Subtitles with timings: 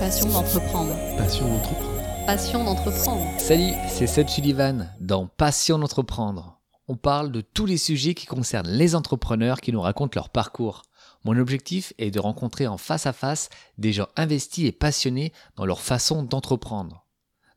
[0.00, 0.94] Passion d'entreprendre.
[1.18, 2.24] Passion d'entreprendre.
[2.24, 3.38] Passion d'entreprendre.
[3.38, 6.58] Salut, c'est Seb Sullivan dans Passion d'entreprendre.
[6.88, 10.84] On parle de tous les sujets qui concernent les entrepreneurs qui nous racontent leur parcours.
[11.24, 15.66] Mon objectif est de rencontrer en face à face des gens investis et passionnés dans
[15.66, 17.04] leur façon d'entreprendre.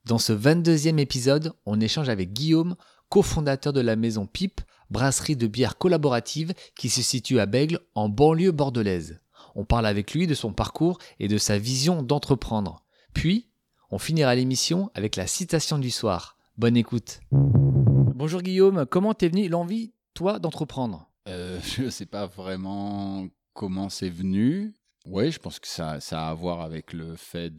[0.03, 2.75] Dans ce 22e épisode, on échange avec Guillaume,
[3.07, 8.09] cofondateur de la maison Pipe, brasserie de bière collaborative qui se situe à Bègle en
[8.09, 9.21] banlieue bordelaise.
[9.55, 12.83] On parle avec lui de son parcours et de sa vision d'entreprendre.
[13.13, 13.49] Puis,
[13.91, 16.37] on finira l'émission avec la citation du soir.
[16.57, 17.19] Bonne écoute.
[17.31, 21.09] Bonjour Guillaume, comment t'es venu l'envie, toi, d'entreprendre?
[21.27, 24.73] Euh, Je ne sais pas vraiment comment c'est venu.
[25.05, 27.53] Oui, je pense que ça, ça a à voir avec le fait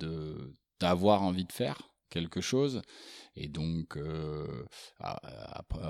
[0.80, 2.80] d'avoir envie de faire quelque chose.
[3.36, 4.64] Et donc, euh,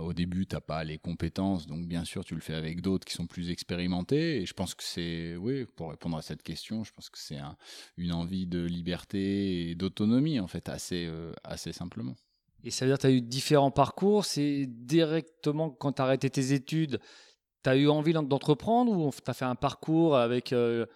[0.00, 3.04] au début, tu n'as pas les compétences, donc bien sûr, tu le fais avec d'autres
[3.04, 4.40] qui sont plus expérimentés.
[4.40, 7.38] Et je pense que c'est, oui, pour répondre à cette question, je pense que c'est
[7.98, 12.16] une envie de liberté et d'autonomie, en fait, assez, euh, assez simplement.
[12.64, 14.24] Et ça veut dire que tu as eu différents parcours.
[14.24, 16.98] C'est directement quand tu as arrêté tes études,
[17.62, 20.52] tu as eu envie d'entreprendre ou tu as fait un parcours avec.
[20.52, 20.86] Euh,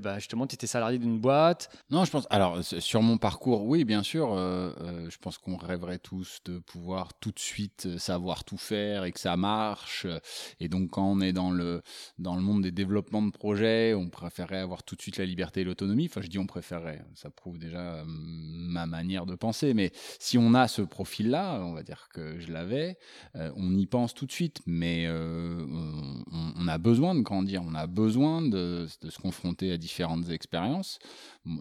[0.00, 2.26] bah, justement, tu étais salarié d'une boîte Non, je pense.
[2.30, 4.32] Alors, sur mon parcours, oui, bien sûr.
[4.32, 8.56] Euh, euh, je pense qu'on rêverait tous de pouvoir tout de suite euh, savoir tout
[8.56, 10.06] faire et que ça marche.
[10.60, 11.82] Et donc, quand on est dans le,
[12.18, 15.60] dans le monde des développements de projets, on préférerait avoir tout de suite la liberté
[15.60, 16.06] et l'autonomie.
[16.06, 17.04] Enfin, je dis on préférerait.
[17.14, 19.74] Ça prouve déjà ma manière de penser.
[19.74, 22.98] Mais si on a ce profil-là, on va dire que je l'avais,
[23.34, 24.60] on y pense tout de suite.
[24.66, 27.62] Mais on, a besoin de grandir.
[27.66, 30.98] On a besoin de se confronter différentes expériences.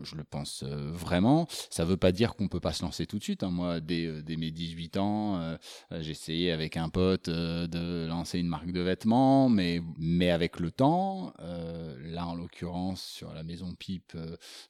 [0.03, 1.45] Je le pense euh, vraiment.
[1.69, 3.43] Ça ne veut pas dire qu'on ne peut pas se lancer tout de suite.
[3.43, 3.51] Hein.
[3.51, 5.57] Moi, dès, euh, mes 18 ans, euh,
[5.99, 10.71] j'ai essayé avec un pote de lancer une marque de vêtements, mais, mais avec le
[10.71, 14.17] temps, là en l'occurrence sur la maison Pipe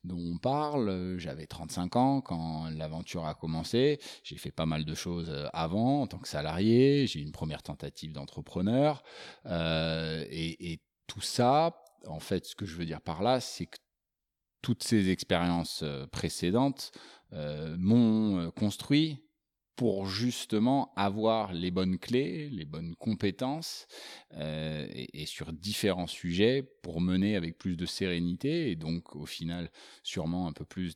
[0.04, 4.00] dont on parle, j'avais 35 ans quand l'aventure a commencé.
[4.24, 7.08] J'ai fait pas mal de choses avant en tant que salarié.
[7.08, 9.04] J'ai une première tentative d'entrepreneur.
[9.46, 13.78] et tout ça, en fait, ce que je veux dire par là, c'est que
[14.62, 16.92] toutes ces expériences euh, précédentes
[17.34, 19.24] euh, m'ont euh, construit
[19.76, 23.88] pour justement avoir les bonnes clés, les bonnes compétences
[24.34, 29.72] euh, et, sur différents sujets pour mener avec plus de sérénité et donc au final
[30.04, 30.96] sûrement un peu plus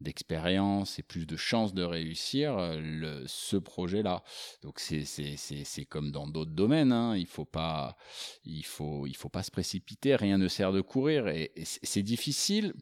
[0.00, 4.22] d'expérience et plus de chances de réussir euh, ce projet-là.
[4.62, 7.96] Donc c'est comme dans d'autres domaines, hein, il faut pas
[8.44, 12.74] il faut il faut pas se précipiter, rien ne sert de courir et, c'est difficile.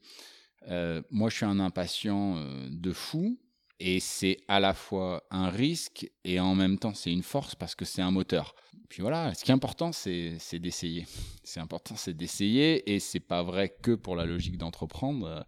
[0.68, 3.38] Euh, moi je suis un impatient de fou
[3.80, 7.74] et c'est à la fois un risque et en même temps c'est une force parce
[7.74, 8.54] que c'est un moteur.
[8.90, 11.06] Puis voilà, ce qui est important c'est d'essayer.
[11.42, 15.44] C'est important c'est d'essayer et c'est pas vrai que pour la logique d'entreprendre.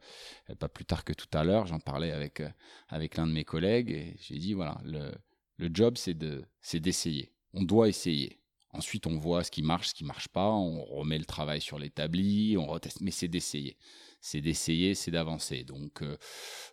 [0.49, 2.49] Euh, pas plus tard que tout à l'heure, j'en parlais avec euh,
[2.89, 5.13] avec l'un de mes collègues et j'ai dit voilà, le,
[5.59, 7.31] le job c'est de c'est d'essayer.
[7.53, 8.41] On doit essayer.
[8.75, 11.79] Ensuite, on voit ce qui marche, ce qui marche pas, on remet le travail sur
[11.79, 13.77] l'établi, on reteste, mais c'est d'essayer
[14.23, 15.65] c'est d'essayer, c'est d'avancer.
[15.65, 16.17] Donc, euh,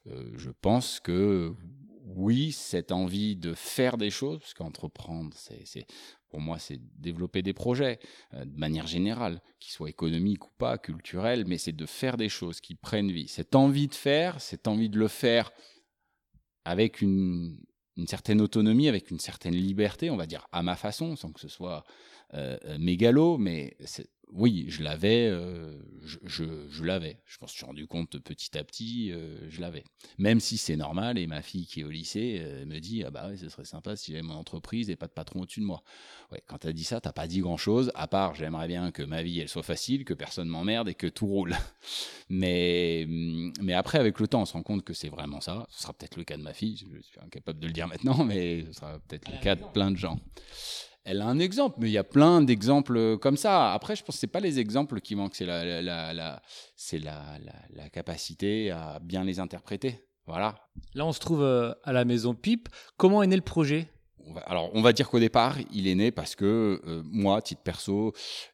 [0.08, 1.54] euh, je pense que
[2.06, 5.86] oui, cette envie de faire des choses, parce qu'entreprendre, c'est,
[6.30, 8.00] pour moi, c'est développer des projets
[8.36, 12.30] euh, de manière générale, qu'ils soient économiques ou pas, culturels, mais c'est de faire des
[12.30, 13.28] choses qui prennent vie.
[13.28, 15.52] Cette envie de faire, cette envie de le faire
[16.66, 17.60] avec une,
[17.98, 21.40] une certaine autonomie, avec une certaine liberté, on va dire à ma façon, sans que
[21.40, 21.84] ce soit
[22.78, 23.76] mégalo, mais
[24.34, 25.74] oui, je l'avais, euh,
[26.04, 26.20] je,
[26.70, 27.18] je, l'avais.
[27.26, 29.84] Je pense que je suis rendu compte petit à petit, euh, je l'avais.
[30.18, 33.10] Même si c'est normal, et ma fille qui est au lycée euh, me dit Ah
[33.10, 35.84] bah ce serait sympa si j'avais mon entreprise et pas de patron au-dessus de moi.
[36.32, 39.24] Ouais, quand t'as dit ça, t'as pas dit grand-chose, à part j'aimerais bien que ma
[39.24, 41.56] vie elle soit facile, que personne m'emmerde et que tout roule.
[42.32, 43.08] Mais,
[43.60, 45.66] mais après, avec le temps, on se rend compte que c'est vraiment ça.
[45.72, 48.24] Ce sera peut-être le cas de ma fille, je suis incapable de le dire maintenant,
[48.24, 50.20] mais ce sera peut-être le cas de plein de gens
[51.04, 53.74] elle a un exemple, mais il y a plein d'exemples comme ça.
[53.74, 56.42] Après, je pense que ce pas les exemples qui manquent, c'est la,
[56.76, 60.04] c'est la, capacité à bien les interpréter.
[60.28, 60.56] Voilà.
[60.94, 62.70] Là, on se trouve euh, à la maison Pipe.
[62.98, 63.90] Comment est né le projet?
[64.50, 68.14] Alors, on va dire qu'au départ, il est né parce que euh, moi, titre perso,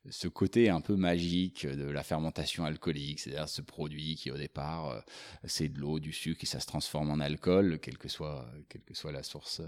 [0.09, 4.89] ce côté un peu magique de la fermentation alcoolique, c'est-à-dire ce produit qui au départ,
[4.89, 5.00] euh,
[5.45, 8.81] c'est de l'eau, du sucre et ça se transforme en alcool, quelle que soit, quelle
[8.81, 9.62] que soit la source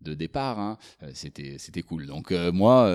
[0.00, 2.06] de départ, hein, euh, c'était, c'était cool.
[2.06, 2.90] Donc moi,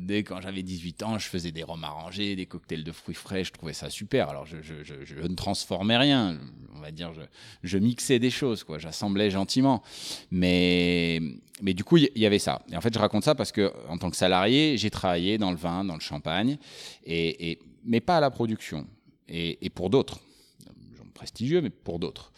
[0.00, 3.44] dès quand j'avais 18 ans, je faisais des rhums arrangés, des cocktails de fruits frais,
[3.44, 4.28] je trouvais ça super.
[4.28, 6.36] Alors, je, je, je, ne transformais rien,
[6.74, 7.22] on va dire, je,
[7.62, 9.84] je mixais des choses, quoi, j'assemblais gentiment.
[10.32, 11.20] Mais,
[11.62, 12.62] mais du coup, il y, avait ça.
[12.70, 15.50] Et en fait, je raconte ça parce que, en tant que salarié, j'ai travaillé dans
[15.50, 16.58] le vin, dans le champagne,
[17.04, 18.86] et, mais pas à la production.
[19.28, 20.20] Et, pour d'autres,
[21.14, 22.32] prestigieux, mais pour d'autres.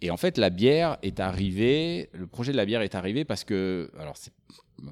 [0.00, 3.44] Et en fait, la bière est arrivée, le projet de la bière est arrivé parce
[3.44, 4.32] que, alors c'est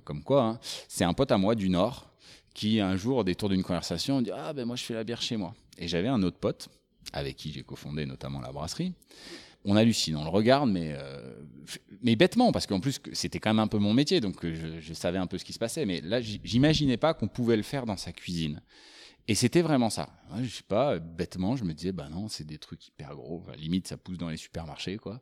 [0.05, 0.59] comme quoi, hein,
[0.89, 2.13] c'est un pote à moi du Nord
[2.55, 5.21] qui un jour, au détour d'une conversation, dit Ah ben moi je fais la bière
[5.21, 5.55] chez moi.
[5.79, 6.69] Et j'avais un autre pote
[7.13, 8.93] avec qui j'ai cofondé notamment la brasserie.
[9.65, 11.35] On hallucine, on le regarde, mais, euh,
[12.03, 14.95] bêtement, parce qu'en plus, c'était quand même un peu mon métier, donc euh, je, je,
[14.95, 15.87] savais un peu ce qui se passait.
[15.87, 18.61] Mais là, j'imaginais pas qu'on pouvait le faire dans sa cuisine.
[19.29, 20.09] Et c'était vraiment ça.
[20.43, 23.45] Je sais pas, bêtement, je me disais, bah non, c'est des trucs hyper gros.
[23.57, 25.21] limite, ça pousse dans les supermarchés, quoi.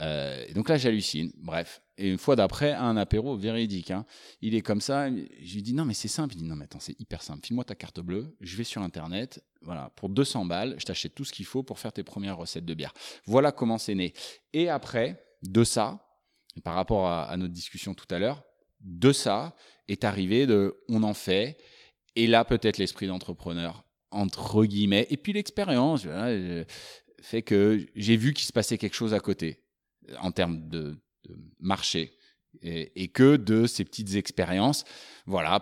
[0.00, 1.30] Euh, et donc là, j'hallucine.
[1.36, 1.80] Bref.
[1.96, 3.90] Et une fois d'après, un apéro véridique.
[3.92, 4.04] Hein.
[4.40, 5.08] Il est comme ça.
[5.08, 6.34] Je lui dis, non, mais c'est simple.
[6.34, 7.46] Il dit, non, mais attends, c'est hyper simple.
[7.46, 8.36] File-moi ta carte bleue.
[8.40, 9.44] Je vais sur Internet.
[9.62, 9.90] Voilà.
[9.96, 12.74] Pour 200 balles, je t'achète tout ce qu'il faut pour faire tes premières recettes de
[12.74, 12.92] bière.
[13.26, 14.12] Voilà comment c'est né.
[14.52, 16.04] Et après, de ça,
[16.64, 18.42] par rapport à, à notre discussion tout à l'heure,
[18.80, 19.54] de ça
[19.88, 21.58] est arrivé de, on en fait
[22.16, 26.06] et là, peut-être l'esprit d'entrepreneur, entre guillemets, et puis l'expérience
[27.22, 29.60] fait que j'ai vu qu'il se passait quelque chose à côté
[30.20, 30.98] en termes de,
[31.58, 32.12] marché.
[32.62, 34.84] Et, que de ces petites expériences,
[35.26, 35.60] voilà,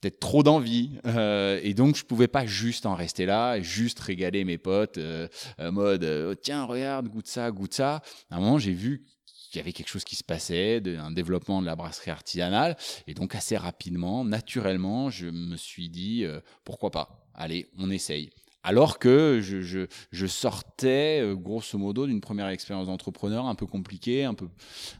[0.00, 0.98] peut-être trop d'envie.
[1.06, 5.28] Euh, et donc, je pouvais pas juste en rester là, juste régaler mes potes, euh,
[5.58, 8.02] mode, oh, tiens, regarde, goûte ça, goûte ça.
[8.30, 9.06] À un moment, j'ai vu
[9.52, 12.76] il y avait quelque chose qui se passait, un développement de la brasserie artisanale.
[13.06, 17.26] Et donc assez rapidement, naturellement, je me suis dit, euh, pourquoi pas?
[17.34, 18.30] Allez, on essaye.
[18.62, 24.24] Alors que je, je, sortais, euh, grosso modo, d'une première expérience d'entrepreneur un peu compliquée,
[24.24, 24.48] un peu,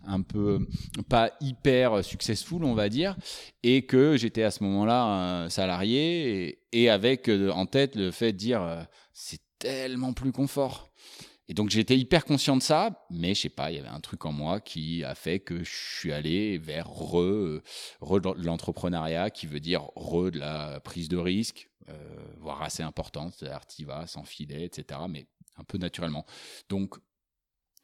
[0.07, 0.61] un peu
[1.09, 3.17] pas hyper successful, on va dire,
[3.65, 8.33] et que j'étais à ce moment-là salarié et, et, avec euh, en tête le fait
[8.33, 10.93] de dire c'est tellement plus confort.
[11.49, 14.01] Et donc j'étais hyper conscient de ça, mais je sais pas, il y avait un
[14.01, 17.61] truc en moi qui a fait que je suis allé vers re,
[18.01, 22.83] re de l'entrepreneuriat, qui veut dire re de la prise de risque, euh, voire assez
[22.83, 26.27] importante, c'est-à-dire sans filet, etc., mais un peu naturellement.
[26.69, 26.97] Donc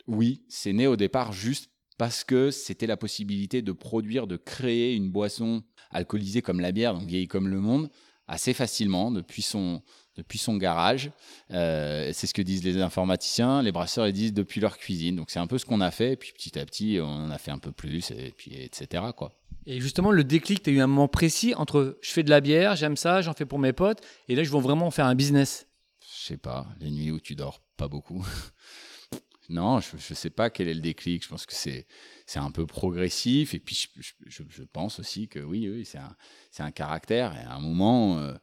[0.08, 4.96] oui, c'est né au départ juste parce que c'était la possibilité de produire, de créer
[4.96, 7.90] une boisson alcoolisée comme la bière, donc vieille comme le monde,
[8.26, 9.82] assez facilement depuis son,
[10.16, 11.10] depuis son garage.
[11.50, 13.62] Euh, c'est ce que disent les informaticiens.
[13.62, 15.16] Les brasseurs, ils disent depuis leur cuisine.
[15.16, 16.12] Donc c'est un peu ce qu'on a fait.
[16.12, 19.04] Et puis petit à petit, on en a fait un peu plus, et puis etc.
[19.16, 19.32] Quoi.
[19.66, 22.40] Et justement, le déclic, tu as eu un moment précis entre je fais de la
[22.40, 25.14] bière, j'aime ça, j'en fais pour mes potes, et là, je veux vraiment faire un
[25.14, 25.66] business.
[26.00, 28.26] Je sais pas, les nuits où tu dors pas beaucoup.
[29.48, 31.22] non, je ne sais pas quel est le déclic.
[31.22, 31.86] Je pense que c'est
[32.26, 33.54] c'est un peu progressif.
[33.54, 36.16] Et puis, je, je, pense aussi que oui, oui c'est un,
[36.58, 37.36] un, caractère.
[37.36, 38.34] Et à un moment, euh,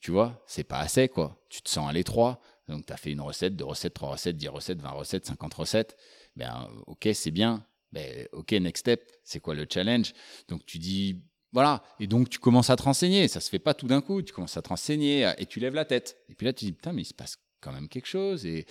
[0.00, 1.40] tu vois, c'est pas assez, quoi.
[1.48, 2.40] Tu te sens à l'étroit.
[2.68, 5.54] Donc, tu as fait une recette, deux recettes, trois recettes, dix recettes, vingt recettes, cinquante
[5.54, 5.96] recettes.
[6.36, 7.66] Ben, ok, c'est bien.
[7.92, 10.12] Ben, ok, next step, c'est quoi le challenge?
[10.48, 11.22] Donc, tu dis,
[11.52, 11.82] voilà.
[11.98, 13.26] Et donc, tu commences à te renseigner.
[13.26, 14.22] Ça se fait pas tout d'un coup.
[14.22, 16.18] Tu commences à te renseigner et tu lèves la tête.
[16.28, 18.46] Et puis là, tu dis, putain, mais il se passe quand même quelque chose.
[18.46, 18.66] Et,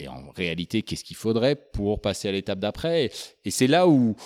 [0.00, 3.10] et en réalité, qu'est-ce qu'il faudrait pour passer à l'étape d'après?
[3.44, 4.16] Et c'est là où,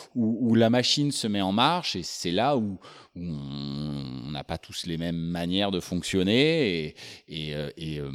[0.54, 2.78] la machine se met en marche, et c'est là où,
[3.16, 6.94] on n'a pas tous les mêmes manières de fonctionner, et,
[7.28, 8.10] et, euh, euh,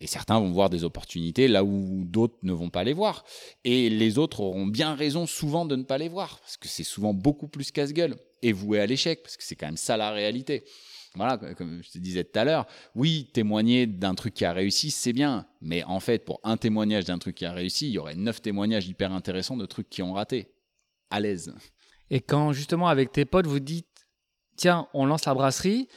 [0.00, 3.24] et, certains vont voir des opportunités là où d'autres ne vont pas les voir.
[3.64, 6.84] Et les autres auront bien raison souvent de ne pas les voir, parce que c'est
[6.84, 10.12] souvent beaucoup plus casse-gueule, et voué à l'échec, parce que c'est quand même ça la
[10.12, 10.64] réalité
[11.16, 14.90] voilà, comme je te disais tout à l'heure, oui, témoigner d'un truc qui a réussi,
[14.90, 15.46] c'est bien.
[15.60, 18.40] Mais en fait, pour un témoignage d'un truc qui a réussi, il y aurait neuf
[18.40, 20.52] témoignages hyper intéressants de trucs qui ont raté.
[21.10, 21.52] À l'aise.
[22.10, 23.88] Et quand justement avec tes potes, vous dites,
[24.56, 25.88] tiens, on lance la brasserie,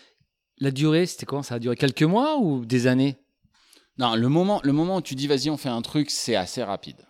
[0.57, 3.17] la durée, c'était quoi Ça a duré quelques mois ou des années?
[3.97, 6.63] Non, le moment, le moment où tu dis, vas-y, on fait un truc, c'est assez
[6.63, 7.07] rapide.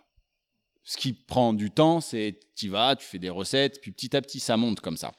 [0.82, 4.20] Ce qui prend du temps, c'est tu vas, tu fais des recettes, puis petit à
[4.20, 5.14] petit, ça monte comme ça.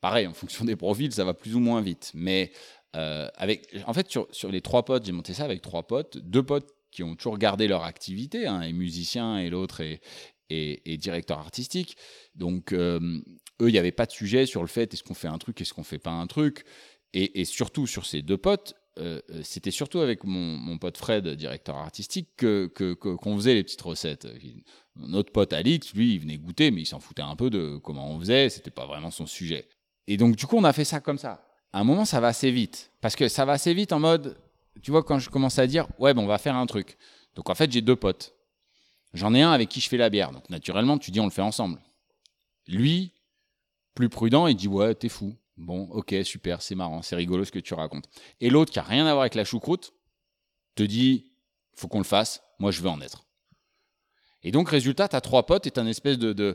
[0.00, 2.12] Pareil, en fonction des profils, ça va plus ou moins vite.
[2.14, 2.52] Mais
[2.96, 6.18] euh, avec, en fait, sur, sur les trois potes, j'ai monté ça avec trois potes,
[6.18, 10.00] deux potes qui ont toujours gardé leur activité, un est musicien et l'autre est,
[10.96, 11.96] directeur artistique.
[12.34, 12.98] Donc, euh,
[13.60, 15.60] eux, il n'y avait pas de sujet sur le fait est-ce qu'on fait un truc,
[15.60, 16.64] est-ce qu'on fait pas un truc.
[17.12, 21.76] Et, surtout sur ces deux potes, euh, c'était surtout avec mon, mon, pote Fred, directeur
[21.76, 24.26] artistique, que qu'on faisait les petites recettes.
[24.96, 28.10] Notre pote Alix, lui, il venait goûter, mais il s'en foutait un peu de comment
[28.10, 29.68] on faisait, c'était pas vraiment son sujet.
[30.08, 31.44] Et donc, du coup, on a fait ça comme ça.
[31.70, 32.90] À un moment, ça va assez vite.
[33.02, 34.38] Parce que ça va assez vite en mode,
[34.82, 36.96] tu vois, quand je commence à dire, ouais, ben, on va faire un truc.
[37.34, 38.34] Donc, en fait, j'ai deux potes.
[39.12, 40.32] J'en ai un avec qui je fais la bière.
[40.32, 41.78] Donc, naturellement, tu dis, on le fait ensemble.
[42.66, 43.12] Lui,
[43.94, 45.36] plus prudent, il dit, ouais, t'es fou.
[45.58, 48.08] Bon, ok, super, c'est marrant, c'est rigolo ce que tu racontes.
[48.40, 49.92] Et l'autre, qui a rien à voir avec la choucroute,
[50.74, 51.32] te dit,
[51.74, 53.24] faut qu'on le fasse, moi je veux en être.
[54.44, 56.54] Et donc, résultat, tu as trois potes et tu une espèce de,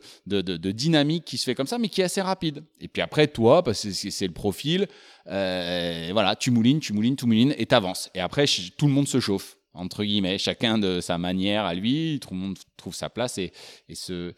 [0.71, 2.63] dynamique qui se fait comme ça, mais qui est assez rapide.
[2.79, 4.87] Et puis après, toi, parce que c'est le profil,
[5.27, 8.09] euh, voilà, tu moulines, tu moulines, tu moulines et tu avances.
[8.15, 8.45] Et après,
[8.77, 9.57] tout le monde se chauffe.
[9.73, 13.51] entre guillemets, chacun de sa manière à lui, tout le monde trouve sa place et,
[13.89, 14.33] et, se,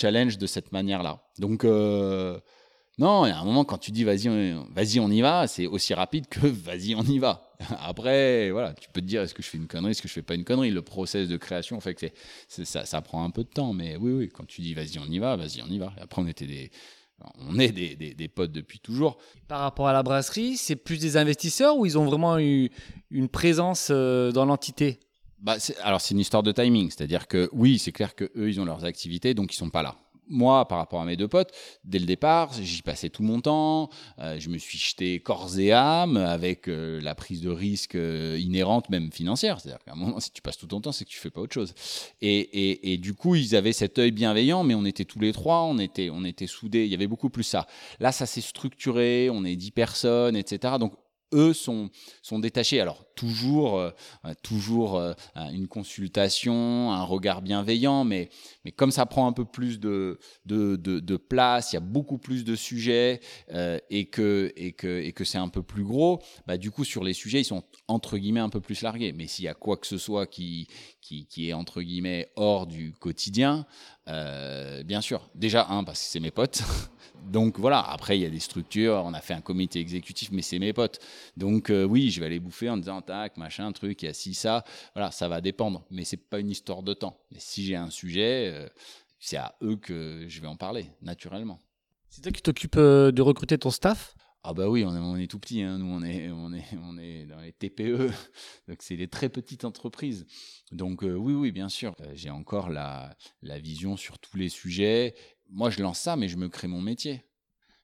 [0.00, 1.22] challenge de cette manière-là.
[1.38, 2.38] Donc, euh,
[2.98, 4.28] non, il y a un moment quand tu dis vas-y,
[4.70, 7.45] vas-y, on y va, c'est aussi rapide que vas-y, on y va.
[7.80, 10.12] Après, voilà, tu peux te dire est-ce que je fais une connerie, est-ce que je
[10.12, 10.70] fais pas une connerie?
[10.70, 12.06] Le process de création fait que
[12.48, 15.06] ça, ça prend un peu de temps, mais oui, oui, quand tu dis vas-y, on
[15.06, 15.92] y va, vas-y, on y va.
[15.98, 16.70] Et après, on était des,
[17.38, 19.18] on est des, des, potes depuis toujours.
[19.48, 22.70] Par rapport à la brasserie, c'est plus des investisseurs ou ils ont vraiment eu
[23.10, 25.00] une présence euh, dans l'entité?
[25.38, 26.90] Bah, Alors, c'est une histoire de timing.
[26.90, 29.96] C'est-à-dire que oui, c'est clair qu'eux, ils ont leurs activités, donc ils sont pas là
[30.28, 31.52] moi, par rapport à mes deux potes,
[31.84, 33.90] dès le départ, j'y passais tout mon temps.
[34.18, 38.38] Euh, je me suis jeté corps et âme avec euh, la prise de risque euh,
[38.40, 39.60] inhérente, même financière.
[39.60, 41.40] C'est-à-dire qu'à un moment, si tu passes tout ton temps, c'est que tu fais pas
[41.40, 41.74] autre chose.
[42.20, 45.32] Et, et, et, du coup, ils avaient cet œil bienveillant, mais on était tous les
[45.32, 46.84] trois, on était, on était soudés.
[46.84, 47.66] Il y avait beaucoup plus ça.
[48.00, 49.30] Là, ça s'est structuré.
[49.30, 50.74] On est dix personnes, etc.
[50.80, 50.92] Donc
[51.32, 51.90] eux sont,
[52.22, 52.80] sont détachés.
[52.80, 53.90] Alors toujours, euh,
[54.42, 55.12] toujours euh,
[55.52, 58.28] une consultation, un regard bienveillant, mais,
[58.64, 62.18] mais comme ça prend un peu plus de, de, de, place, il y a beaucoup
[62.18, 63.20] plus de sujets
[63.52, 66.84] euh, et que, et que, et que c'est un peu plus gros, bah, du coup
[66.84, 69.12] sur les sujets, ils sont entre guillemets un peu plus largués.
[69.12, 70.68] Mais s'il y a quoi que ce soit qui,
[71.06, 73.66] qui, est entre guillemets hors du quotidien,
[74.06, 76.62] bien sûr, déjà parce que c'est mes potes.
[77.26, 80.42] Donc voilà, après il y a des structures, on a fait un comité exécutif, mais
[80.42, 81.00] c'est mes potes.
[81.36, 84.12] Donc euh, oui, je vais aller bouffer en disant tac, machin, truc, il y a
[84.12, 84.64] ci, ça.
[84.94, 87.18] Voilà, ça va dépendre, mais c'est pas une histoire de temps.
[87.32, 88.68] Mais si j'ai un sujet, euh,
[89.18, 91.58] c'est à eux que je vais en parler, naturellement.
[92.10, 94.14] C'est toi qui t'occupes euh, de recruter ton staff?
[94.48, 95.78] Ah bah oui, on est, tout petit, hein.
[95.78, 98.10] nous on est, dans les TPE,
[98.68, 100.26] donc c'est des très petites entreprises.
[100.72, 105.14] Donc oui, oui, bien sûr, j'ai encore la, la vision sur tous les sujets
[105.50, 107.24] moi, je lance ça, mais je me crée mon métier.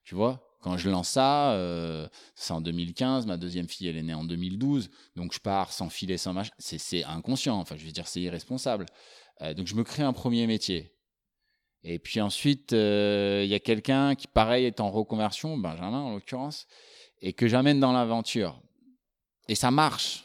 [0.05, 0.49] Tu vois?
[0.61, 4.25] Quand je lance ça, euh, c'est en 2015, ma deuxième fille, elle est née en
[4.25, 6.53] 2012, donc je pars sans filet, sans machin.
[6.59, 8.87] C'est inconscient, enfin, je veux dire, c'est irresponsable.
[9.41, 10.95] Euh, donc je me crée un premier métier.
[11.85, 16.13] Et puis ensuite, euh, il y a quelqu'un qui, pareil, est en reconversion, Benjamin en
[16.13, 16.67] l'occurrence,
[17.21, 18.61] et que j'amène dans l'aventure.
[19.49, 20.25] Et ça marche.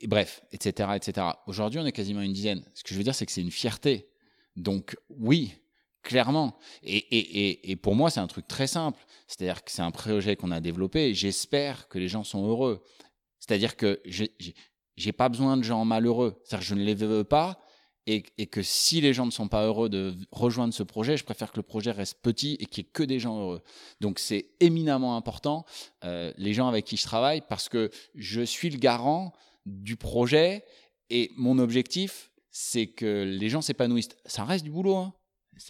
[0.00, 1.26] Et bref, etc., etc.
[1.46, 2.64] Aujourd'hui, on est quasiment une dizaine.
[2.74, 4.08] Ce que je veux dire, c'est que c'est une fierté.
[4.56, 5.54] Donc oui,
[6.02, 6.58] clairement.
[6.82, 8.98] Et, et, et, pour moi, c'est un truc très simple.
[9.26, 12.84] C'est-à-dire que c'est un projet qu'on a développé et j'espère que les gens sont heureux.
[13.38, 16.40] C'est-à-dire que j'ai pas besoin de gens malheureux.
[16.44, 17.58] C'est-à-dire que je ne les veux pas
[18.06, 21.24] et, et, que si les gens ne sont pas heureux de rejoindre ce projet, je
[21.24, 23.62] préfère que le projet reste petit et qu'il n'y ait que des gens heureux.
[24.00, 25.64] Donc c'est éminemment important,
[26.04, 29.32] euh, les gens avec qui je travaille, parce que je suis le garant
[29.64, 30.64] du projet
[31.10, 34.16] et mon objectif, c'est que les gens s'épanouissent.
[34.24, 35.14] Ça reste du boulot, hein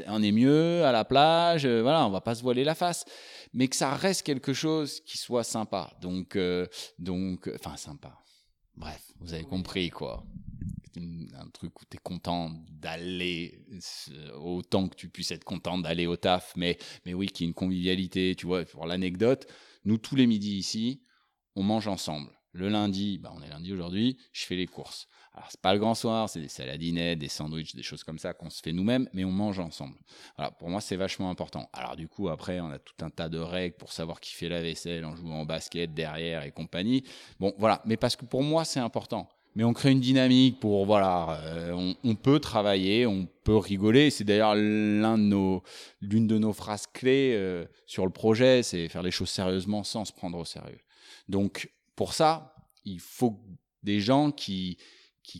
[0.06, 3.04] on est mieux à la plage, euh, voilà, on va pas se voiler la face,
[3.52, 5.92] mais que ça reste quelque chose qui soit sympa.
[6.00, 6.66] Donc, euh,
[6.98, 8.18] donc, enfin sympa.
[8.74, 10.24] Bref, vous avez compris quoi.
[10.96, 13.58] Un truc où tu es content d'aller
[14.34, 17.48] autant que tu puisses être content d'aller au taf, mais, mais oui, qui y ait
[17.48, 18.34] une convivialité.
[18.34, 19.46] Tu vois, pour l'anecdote,
[19.84, 21.02] nous tous les midis ici,
[21.54, 22.30] on mange ensemble.
[22.52, 25.08] Le lundi, bah on est lundi aujourd'hui, je fais les courses.
[25.34, 28.32] Alors, c'est pas le grand soir, c'est des saladinettes, des sandwichs, des choses comme ça
[28.32, 29.98] qu'on se fait nous-mêmes, mais on mange ensemble.
[30.36, 31.68] Voilà, pour moi, c'est vachement important.
[31.74, 34.48] Alors, du coup, après, on a tout un tas de règles pour savoir qui fait
[34.48, 37.04] la vaisselle en jouant au basket derrière et compagnie.
[37.38, 37.82] Bon, voilà.
[37.84, 39.28] Mais parce que pour moi, c'est important.
[39.56, 44.10] Mais on crée une dynamique pour, voilà, euh, on, peut travailler, on peut rigoler.
[44.10, 45.62] C'est d'ailleurs l'une
[46.02, 50.12] de nos phrases clés euh, sur le projet, c'est faire les choses sérieusement sans se
[50.12, 50.80] prendre au sérieux.
[51.30, 53.40] Donc, pour ça, il faut
[53.82, 54.76] des gens qui,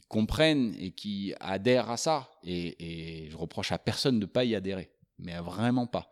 [0.09, 2.31] comprennent et qui adhèrent à ça.
[2.43, 6.09] Et, je reproche à personne de ne pas y adhérer, mais vraiment pas.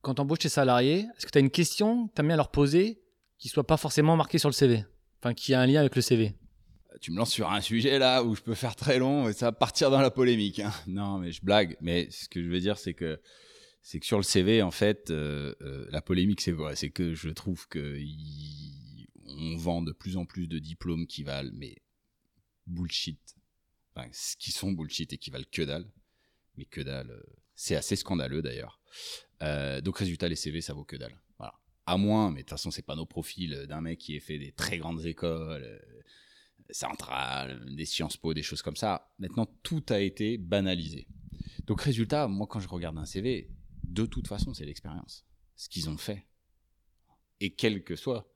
[0.00, 2.34] Quand tu embauches tes salariés, est-ce que tu as une question que tu as bien
[2.34, 3.02] à leur poser
[3.36, 4.84] qui soit pas forcément marquée sur le CV
[5.20, 6.36] Enfin, qui a un lien avec le CV
[7.00, 9.46] tu me lances sur un sujet là où je peux faire très long et ça
[9.46, 10.60] va partir dans la polémique.
[10.60, 10.72] Hein.
[10.86, 11.76] Non, mais je blague.
[11.80, 13.20] Mais ce que je veux dire, c'est que
[13.82, 17.14] c'est que sur le CV, en fait, euh, euh, la polémique, c'est quoi C'est que
[17.14, 17.98] je trouve que
[19.26, 21.76] on vend de plus en plus de diplômes qui valent mais
[22.66, 23.18] bullshit,
[23.94, 24.08] enfin,
[24.38, 25.90] qui sont bullshit et qui valent que dalle,
[26.56, 27.22] mais que dalle, euh,
[27.54, 28.80] c'est assez scandaleux d'ailleurs.
[29.82, 31.18] Donc résultat, les CV, ça vaut que dalle.
[31.36, 31.54] Voilà.
[31.86, 34.38] À moins, mais de toute façon, c'est pas nos profils d'un mec qui ait fait
[34.38, 35.80] des très grandes écoles,
[36.70, 39.12] centrales, des Sciences Po, des choses comme ça.
[39.18, 41.06] Maintenant, tout a été banalisé.
[41.66, 43.50] Donc résultat, moi, quand je regarde un CV,
[43.84, 45.26] de toute façon, c'est l'expérience.
[45.56, 46.26] Ce qu'ils ont fait.
[47.40, 48.32] Et quel que soit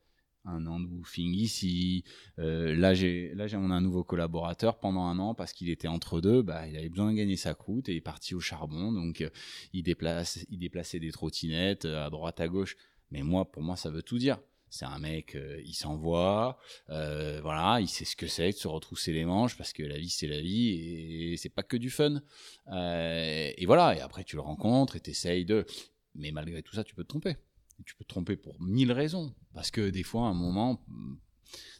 [0.47, 2.04] un an de woofing ici.
[2.38, 5.88] Euh, là, j'ai, là, on a un nouveau collaborateur pendant un an parce qu'il était
[5.88, 6.42] entre deux.
[6.42, 8.92] Bah, il avait besoin de gagner sa croûte et il est parti au charbon.
[8.92, 9.30] Donc, euh,
[9.73, 12.76] il déplace, il déplaçait des trottinettes euh, à droite, à gauche.
[13.11, 14.38] Mais moi, pour moi, ça veut tout dire.
[14.68, 16.58] C'est un mec, euh, il s'envoie,
[16.90, 19.99] euh, voilà, il sait ce que c'est de se retrousser les manches parce que la
[19.99, 20.70] vie c'est la vie
[21.32, 22.20] et c'est pas que du fun.
[22.73, 25.64] Euh, et voilà, et après tu le rencontres et t'essayes de.
[26.14, 27.37] Mais malgré tout ça, tu peux te tromper.
[27.85, 29.35] Tu peux te tromper pour mille raisons.
[29.54, 30.82] Parce que des fois, à un moment,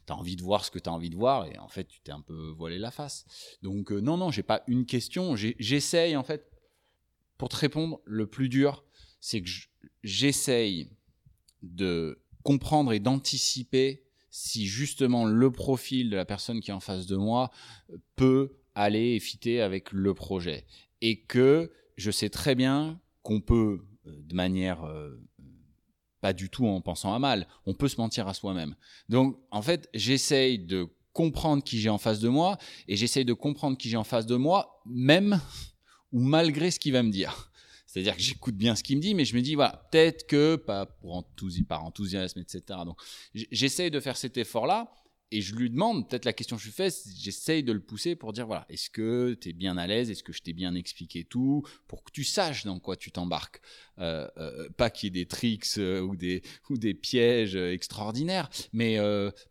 [0.05, 1.85] tu as envie de voir ce que tu as envie de voir et en fait,
[1.85, 3.25] tu t'es un peu voilé la face.
[3.63, 5.35] Donc, non, non, j'ai pas une question.
[5.35, 6.51] J'essaye, en fait,
[7.37, 8.85] pour te répondre, le plus dur,
[9.19, 9.49] c'est que
[10.03, 10.91] j'essaye
[11.63, 17.05] de comprendre et d'anticiper si justement le profil de la personne qui est en face
[17.05, 17.51] de moi
[18.15, 20.65] peut aller et fitter avec le projet.
[21.01, 25.21] Et que je sais très bien qu'on peut, euh, de manière euh,
[26.21, 28.77] pas du tout en pensant à mal, on peut se mentir à soi-même.
[29.09, 33.33] Donc, en fait, j'essaye de comprendre qui j'ai en face de moi et j'essaye de
[33.33, 35.41] comprendre qui j'ai en face de moi, même
[36.13, 37.51] ou malgré ce qu'il va me dire.
[37.87, 40.55] C'est-à-dire que j'écoute bien ce qu'il me dit, mais je me dis, voilà, peut-être que,
[40.57, 41.25] pas pour
[41.67, 42.61] par enthousiasme, etc.
[42.85, 42.99] Donc,
[43.33, 44.93] j'essaye de faire cet effort-là
[45.31, 48.15] et je lui demande, peut-être la question que je lui fais, j'essaye de le pousser
[48.15, 50.73] pour dire, voilà, est-ce que tu es bien à l'aise Est-ce que je t'ai bien
[50.73, 53.59] expliqué tout Pour que tu saches dans quoi tu t'embarques.
[53.99, 58.49] Euh, euh, pas qu'il y ait des tricks euh, ou, des, ou des pièges extraordinaires,
[58.71, 58.97] mais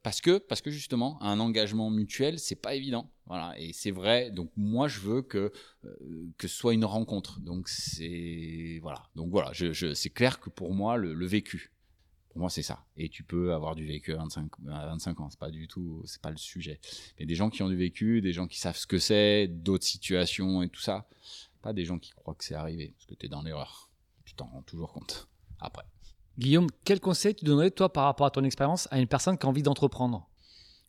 [0.02, 3.10] parce, que, parce que justement, un engagement mutuel, c'est pas évident.
[3.26, 4.30] Voilà, et c'est vrai.
[4.30, 5.52] Donc moi, je veux que
[5.84, 7.40] euh, que ce soit une rencontre.
[7.40, 9.02] Donc c'est voilà.
[9.16, 11.72] Donc voilà, je, c'est clair que pour moi, le, le vécu,
[12.28, 12.84] pour moi, c'est ça.
[12.96, 16.02] Et tu peux avoir du vécu à 25, à 25 ans, c'est pas du tout,
[16.04, 16.80] c'est pas le sujet.
[17.18, 19.86] Mais des gens qui ont du vécu, des gens qui savent ce que c'est, d'autres
[19.86, 21.08] situations et tout ça,
[21.62, 23.90] pas des gens qui croient que c'est arrivé, parce que tu es dans l'erreur.
[24.24, 25.28] Tu t'en rends toujours compte
[25.58, 25.84] après.
[26.38, 29.46] Guillaume, quel conseil tu donnerais, toi, par rapport à ton expérience, à une personne qui
[29.46, 30.28] a envie d'entreprendre?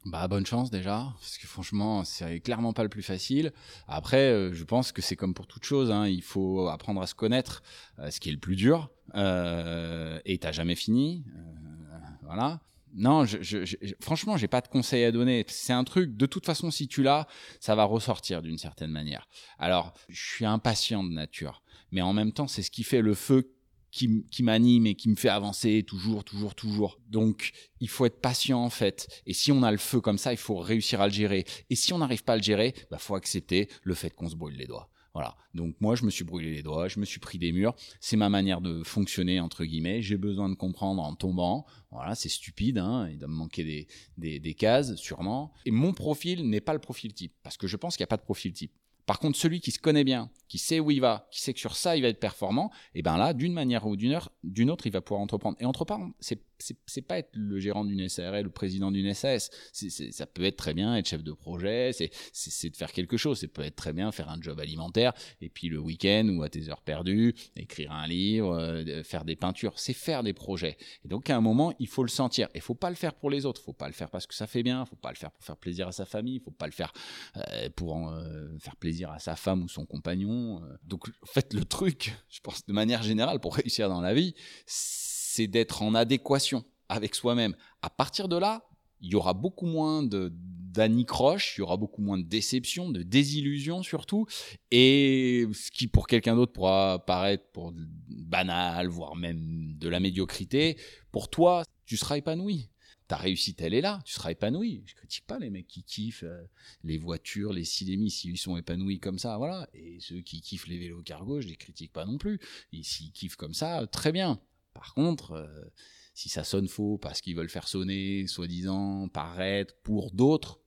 [0.10, 3.52] Bah bonne chance déjà, parce que franchement c'est clairement pas le plus facile.
[3.90, 7.08] Après, euh, je pense que c'est comme pour toute chose, hein, il faut apprendre à
[7.08, 7.62] se connaître,
[8.00, 8.90] euh, ce qui est le plus dur.
[9.16, 12.62] Euh, et t'as jamais fini, euh, voilà.
[12.94, 15.46] Non, je, je, je, franchement, j'ai pas de conseils à donner.
[15.50, 17.28] C'est un truc, de toute façon, si tu l'as,
[17.60, 19.28] ça va ressortir d'une certaine manière.
[19.60, 23.14] Alors, je suis impatient de nature, mais en même temps, c'est ce qui fait le
[23.14, 23.54] feu
[23.98, 27.00] qui, m'anime et qui me fait avancer toujours, toujours, toujours.
[27.10, 29.08] Donc, il faut être patient en fait.
[29.26, 31.46] Et si on a le feu comme ça, il faut réussir à le gérer.
[31.70, 34.36] Et si on n'arrive pas à le gérer, bah faut accepter le fait qu'on se
[34.36, 34.90] brûle les doigts.
[35.14, 35.36] Voilà.
[35.56, 37.74] Donc moi, je me suis brûlé les doigts, je me suis pris des murs.
[38.00, 40.04] C'est ma manière de fonctionner entre guillemets.
[40.04, 41.66] J'ai besoin de comprendre en tombant.
[41.90, 42.78] Voilà, c'est stupide.
[42.78, 45.54] Hein il doit me manquer des, des, des cases, sûrement.
[45.66, 48.14] Et mon profil n'est pas le profil type, parce que je pense qu'il n'y a
[48.14, 48.74] pas de profil type.
[49.08, 51.60] Par contre, celui qui se connaît bien, qui sait où il va, qui sait que
[51.60, 54.92] sur ça il va être performant, et ben là, d'une manière ou d'une autre, il
[54.92, 55.58] va pouvoir entreprendre.
[55.60, 59.50] Et entreprendre, c'est c'est pas être le gérant d'une SARL, le président d'une SAS.
[59.72, 61.92] Ça peut être très bien être chef de projet.
[61.94, 63.40] C'est de faire quelque chose.
[63.40, 66.50] Ça peut être très bien faire un job alimentaire et puis le week-end ou à
[66.50, 69.78] tes heures perdues, écrire un livre, euh, faire des peintures.
[69.78, 70.78] C'est faire des projets.
[71.06, 72.50] Et donc à un moment, il faut le sentir.
[72.54, 73.62] Et faut pas le faire pour les autres.
[73.62, 74.86] Faut pas le faire parce que ça fait bien.
[74.86, 76.40] Faut pas le faire pour faire plaisir à sa famille.
[76.40, 76.94] Faut pas le faire
[77.38, 80.62] euh, pour euh, faire plaisir à sa femme ou son compagnon.
[80.84, 84.34] Donc, en fait, le truc, je pense, de manière générale, pour réussir dans la vie,
[84.66, 85.07] c'est
[85.46, 87.56] d'être en adéquation avec soi-même.
[87.84, 88.68] À partir de là,
[89.02, 90.34] il y aura beaucoup moins de
[90.78, 94.28] d'anicroche, il y aura beaucoup moins de déception, de désillusion surtout,
[94.70, 97.74] et ce qui pour quelqu'un d'autre pourra paraître pour
[98.10, 100.78] banal, voire même de la médiocrité,
[101.12, 102.70] pour toi, tu seras épanoui.
[103.08, 104.84] Ta réussite, elle est là, tu seras épanoui.
[104.86, 106.44] Je critique pas les mecs qui kiffent euh,
[106.84, 109.70] les voitures, les cinémis, s'ils sont épanouis comme ça, voilà.
[109.74, 112.38] Et ceux qui kiffent les vélos cargo, je les critique pas non plus.
[112.74, 114.42] Et s'ils kiffent comme ça, très bien.
[114.78, 115.72] Par contre, euh,
[116.14, 120.60] si ça sonne faux parce qu'ils veulent faire sonner, soi-disant, paraître pour d'autres,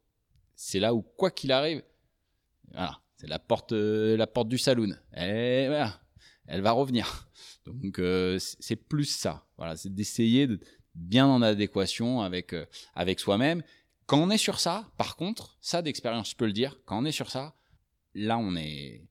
[0.57, 1.83] c'est là où, quoi qu'il arrive,
[3.17, 4.97] c'est la porte, euh, la porte du saloon.
[5.13, 6.01] Voilà,
[6.47, 7.31] elle va revenir.
[7.67, 9.47] Donc, euh, c'est plus ça.
[9.57, 10.59] Voilà, c'est d'essayer de
[10.97, 12.53] bien en adéquation avec,
[12.95, 13.63] avec soi-même.
[14.07, 17.05] Quand on est sur ça, par contre, ça d'expérience, je peux le dire, quand on
[17.05, 17.55] est sur ça,
[18.15, 19.09] là, on est,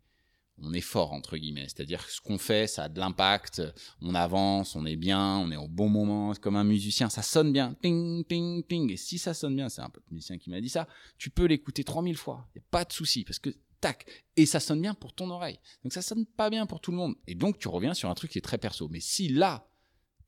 [0.62, 1.66] on est fort, entre guillemets.
[1.66, 3.62] C'est-à-dire que ce qu'on fait, ça a de l'impact,
[4.02, 7.22] on avance, on est bien, on est au bon moment, C'est comme un musicien, ça
[7.22, 8.92] sonne bien, ping, ping, ping.
[8.92, 11.46] Et si ça sonne bien, c'est un peu musicien qui m'a dit ça, tu peux
[11.46, 14.94] l'écouter 3000 fois, n'y a pas de souci, parce que tac, et ça sonne bien
[14.94, 15.60] pour ton oreille.
[15.84, 17.16] Donc ça sonne pas bien pour tout le monde.
[17.28, 18.88] Et donc tu reviens sur un truc qui est très perso.
[18.90, 19.70] Mais si là,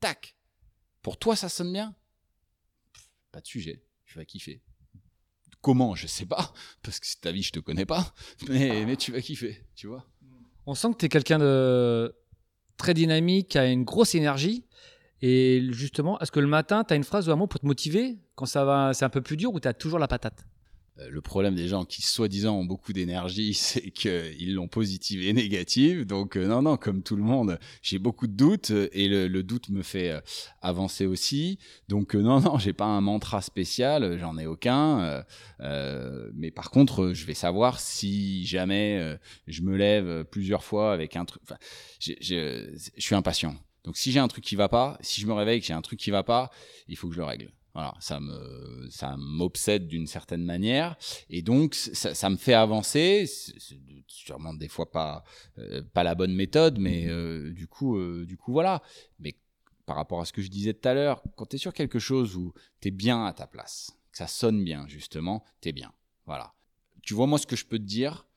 [0.00, 0.36] tac,
[1.02, 1.94] pour toi ça sonne bien,
[3.30, 4.62] pas de sujet, tu vas kiffer.
[5.60, 8.14] Comment, je sais pas, parce que ta vie je te connais pas,
[8.48, 10.11] mais, mais tu vas kiffer, tu vois.
[10.66, 12.14] On sent que tu es quelqu'un de
[12.76, 14.64] très dynamique, qui a une grosse énergie.
[15.20, 17.66] Et justement, est-ce que le matin, tu as une phrase ou un mot pour te
[17.66, 20.44] motiver quand ça va, c'est un peu plus dur ou tu as toujours la patate?
[20.98, 26.04] Le problème des gens qui soi-disant ont beaucoup d'énergie, c'est qu'ils l'ont positive et négative.
[26.04, 29.70] Donc euh, non, non, comme tout le monde, j'ai beaucoup de doutes et le, doute
[29.70, 30.20] me fait euh,
[30.60, 31.58] avancer aussi.
[31.88, 35.24] Donc non, non, j'ai pas un mantra spécial, j'en ai aucun.
[36.34, 41.24] mais par contre, je vais savoir si jamais je me lève plusieurs fois avec un
[41.24, 41.42] truc.
[42.00, 43.56] Je suis impatient.
[43.84, 45.82] Donc si j'ai un truc qui va pas, si je me réveille que j'ai un
[45.82, 46.50] truc qui va pas,
[46.88, 47.50] il faut que je le règle.
[47.74, 50.96] Voilà, ça me, ça m'obsède d'une certaine manière,
[51.30, 53.24] et donc ça, ça me fait avancer.
[53.26, 55.24] C'est sûrement des fois pas,
[55.58, 58.82] euh, pas la bonne méthode, mais euh, du coup, euh, du coup voilà.
[59.18, 59.34] Mais
[59.86, 61.98] par rapport à ce que je disais tout à l'heure, quand tu es sur quelque
[61.98, 65.72] chose où tu es bien à ta place, que ça sonne bien justement, tu es
[65.72, 65.92] bien.
[66.26, 66.52] Voilà.
[67.00, 68.28] Tu vois moi ce que je peux te dire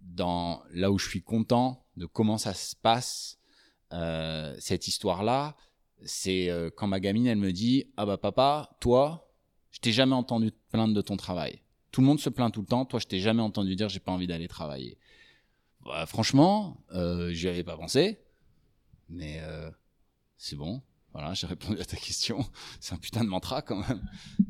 [0.00, 3.36] dans là où je suis content de comment ça se passe
[4.60, 5.56] cette histoire-là
[6.04, 9.30] c'est euh, quand ma gamine, elle me dit Ah bah papa, toi,
[9.70, 11.62] je t'ai jamais entendu te plaindre de ton travail.
[11.92, 14.00] Tout le monde se plaint tout le temps, toi, je t'ai jamais entendu dire J'ai
[14.00, 14.98] pas envie d'aller travailler.
[15.84, 18.18] Bah, franchement, euh, j'y avais pas pensé,
[19.08, 19.70] mais euh,
[20.36, 20.82] c'est bon.
[21.12, 22.44] Voilà, j'ai répondu à ta question.
[22.80, 24.02] C'est un putain de mantra quand même.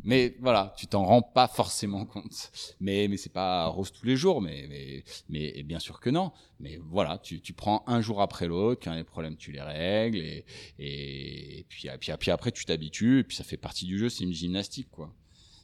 [0.05, 2.53] Mais voilà, tu t'en rends pas forcément compte.
[2.81, 4.43] Mais mais c'est pas rose tous les jours.
[4.43, 6.33] Mais mais mais bien sûr que non.
[6.59, 8.83] Mais voilà, tu, tu prends un jour après l'autre.
[8.85, 10.45] Quand il des problèmes, tu les règles et
[10.79, 13.21] et, puis, puis puis après tu t'habitues.
[13.21, 14.11] Et puis ça fait partie du jeu.
[14.11, 15.15] C'est une gymnastique quoi.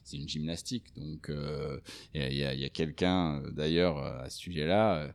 [0.03, 0.95] C'est une gymnastique.
[0.95, 1.79] Donc euh,
[2.15, 5.13] il y a, y a quelqu'un d'ailleurs à ce sujet-là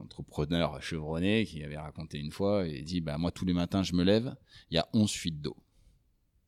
[0.00, 3.94] entrepreneur chevronné qui avait raconté une fois et dit bah moi tous les matins je
[3.94, 4.34] me lève,
[4.70, 5.56] il y a 11 fuites d'eau.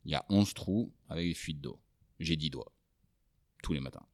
[0.04, 1.80] Il y a 11 trous avec des fuites d'eau.
[2.20, 2.72] J'ai 10 doigts
[3.62, 4.06] tous les matins.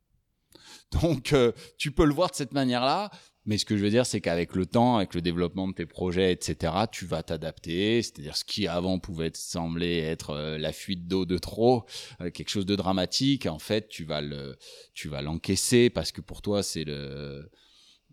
[0.93, 3.11] Donc euh, tu peux le voir de cette manière-là,
[3.45, 5.87] mais ce que je veux dire c'est qu'avec le temps, avec le développement de tes
[5.87, 8.03] projets, etc., tu vas t'adapter.
[8.03, 11.85] C'est-à-dire ce qui avant pouvait sembler être euh, la fuite d'eau de trop,
[12.21, 14.57] euh, quelque chose de dramatique, en fait tu vas le,
[14.95, 17.51] tu vas l'encaisser parce que pour toi c'est le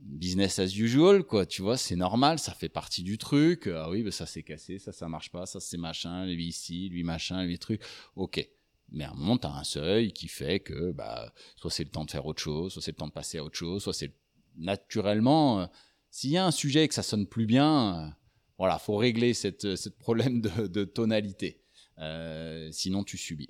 [0.02, 1.46] business as usual, quoi.
[1.46, 3.70] Tu vois, c'est normal, ça fait partie du truc.
[3.74, 6.90] Ah oui, bah ça s'est cassé, ça, ça marche pas, ça c'est machin, lui ici,
[6.90, 7.82] lui machin, lui truc.
[8.16, 8.48] Ok.
[8.90, 12.06] Mais à un moment, t'as un seuil qui fait que, bah, soit c'est le temps
[12.06, 14.14] de faire autre chose, soit c'est le temps de passer à autre chose, soit c'est
[14.56, 15.66] naturellement, euh,
[16.10, 18.10] s'il y a un sujet et que ça sonne plus bien, euh,
[18.58, 21.62] voilà, faut régler cette, cette problème de, tonalité.
[22.00, 23.50] Euh, sinon, tu subis.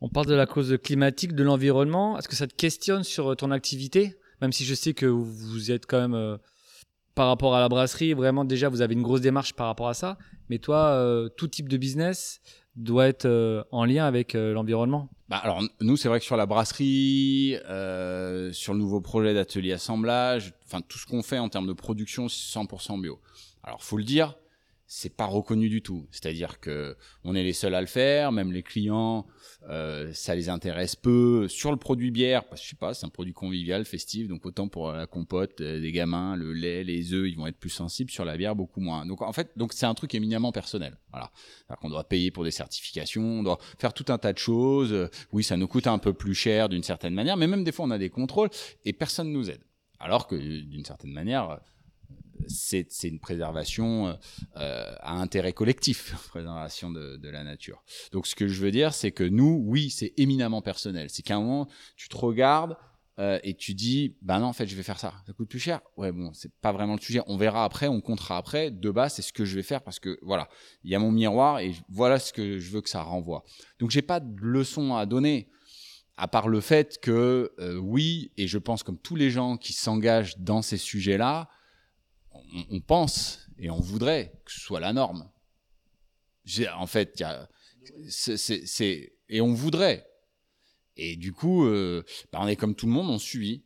[0.00, 2.18] On parle de la cause climatique, de l'environnement.
[2.18, 4.18] Est-ce que ça te questionne sur ton activité?
[4.40, 6.36] Même si je sais que vous êtes quand même euh,
[7.14, 9.94] par rapport à la brasserie, vraiment déjà vous avez une grosse démarche par rapport à
[9.94, 10.18] ça.
[10.48, 12.40] Mais toi, euh, tout type de business
[12.76, 15.08] doit être euh, en lien avec l'environnement.
[15.28, 17.56] Bah alors nous c'est vrai que sur la brasserie,
[18.52, 22.28] sur le nouveau projet d'atelier assemblage, enfin tout ce qu'on fait en termes de production
[22.28, 23.18] c'est 100% bio.
[23.64, 24.36] Alors faut le dire,
[24.86, 26.06] c'est pas reconnu du tout.
[26.10, 29.26] C'est-à-dire que on est les seuls à le faire, même les clients,
[29.68, 31.48] euh, ça les intéresse peu.
[31.48, 34.46] Sur le produit bière, parce que je sais pas, c'est un produit convivial, festif, donc
[34.46, 37.70] autant pour la compote, euh, des gamins, le lait, les œufs, ils vont être plus
[37.70, 38.10] sensibles.
[38.10, 39.06] Sur la bière, beaucoup moins.
[39.06, 40.96] Donc en fait, donc c'est un truc éminemment personnel.
[41.10, 41.30] Voilà,
[41.80, 45.08] qu'on doit payer pour des certifications, on doit faire tout un tas de choses.
[45.32, 47.86] Oui, ça nous coûte un peu plus cher d'une certaine manière, mais même des fois
[47.86, 48.50] on a des contrôles
[48.84, 49.62] et personne nous aide.
[49.98, 51.58] Alors que d'une certaine manière
[52.48, 54.16] c'est une préservation
[54.56, 57.82] euh, à intérêt collectif, préservation de, la nature.
[58.12, 61.10] Donc ce que je veux dire, c'est que nous, oui, c'est éminemment personnel.
[61.10, 62.76] C'est qu'à un moment, tu te regardes
[63.18, 65.14] euh, et tu dis, bah non, en fait, je vais faire ça.
[65.26, 65.80] Ça coûte plus cher.
[65.96, 67.20] Ouais, bon, c'est pas vraiment le sujet.
[67.26, 68.70] On verra après, on comptera après.
[68.70, 70.48] De base, c'est ce que je vais faire parce que voilà,
[70.84, 73.44] il y a mon miroir et voilà ce que je veux que ça renvoie.
[73.78, 75.48] Donc j'ai pas de leçon à donner
[76.18, 79.72] à part le fait que euh, oui, et je pense comme tous les gens qui
[79.72, 81.48] s'engagent dans ces sujets-là,
[82.70, 85.30] on, pense et on voudrait que ce soit la norme.
[86.74, 87.22] En fait,
[88.08, 90.06] c'est et on voudrait.
[90.96, 93.64] Et du coup, euh, bah, on est comme tout le monde, on subit.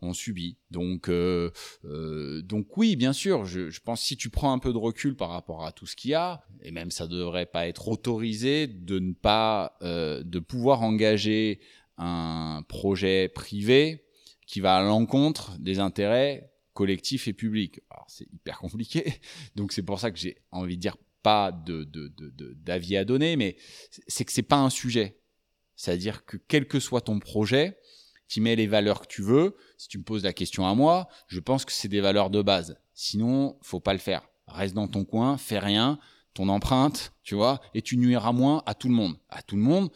[0.00, 0.56] On subit.
[0.70, 1.52] Donc, euh,
[1.84, 5.14] euh, donc oui, bien sûr, je, je, pense si tu prends un peu de recul
[5.14, 8.66] par rapport à tout ce qu'il y a, et même ça devrait pas être autorisé
[8.66, 11.60] de ne pas, de pouvoir engager
[11.98, 14.04] un projet privé
[14.46, 17.80] qui va à l'encontre des intérêts collectif et public.
[17.90, 19.20] Alors c'est hyper compliqué,
[19.56, 21.84] donc c'est pour ça que j'ai envie de dire pas de
[22.64, 23.56] d'avis à donner, mais
[24.08, 25.20] c'est que c'est pas un sujet.
[25.76, 27.78] C'est-à-dire que quel que soit ton projet,
[28.28, 29.56] tu mets les valeurs que tu veux.
[29.76, 32.42] Si tu me poses la question à moi, je pense que c'est des valeurs de
[32.42, 32.76] base.
[32.94, 34.28] Sinon, faut pas le faire.
[34.46, 35.98] Reste dans ton coin, fais rien,
[36.34, 39.16] ton empreinte, tu vois, et tu nuiras moins à tout le monde.
[39.28, 39.90] À tout le monde,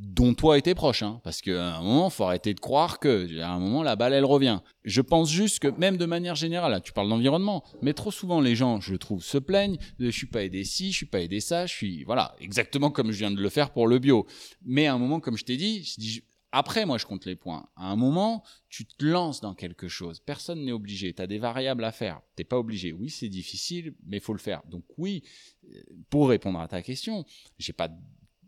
[0.00, 3.38] dont toi et tes proches, hein, parce qu'à un moment, faut arrêter de croire que,
[3.40, 4.60] à un moment, la balle, elle revient.
[4.84, 8.56] Je pense juste que, même de manière générale, tu parles d'environnement, mais trop souvent, les
[8.56, 11.40] gens, je trouve, se plaignent de je suis pas aidé ci, je suis pas aidé
[11.40, 14.26] ça, je suis, voilà, exactement comme je viens de le faire pour le bio.
[14.64, 17.36] Mais à un moment, comme je t'ai dit, je dis, Après, moi, je compte les
[17.36, 17.68] points.
[17.76, 20.18] À un moment, tu te lances dans quelque chose.
[20.18, 21.12] Personne n'est obligé.
[21.12, 22.22] Tu as des variables à faire.
[22.34, 22.92] T'es pas obligé.
[22.92, 24.62] Oui, c'est difficile, mais faut le faire.
[24.68, 25.22] Donc oui,
[25.68, 27.24] euh, pour répondre à ta question,
[27.58, 27.88] j'ai pas